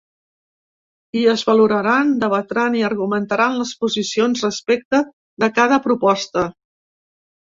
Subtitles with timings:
[1.19, 5.03] I es valoraran, debatran i argumentaran les posicions respecte
[5.45, 6.47] de cada proposta.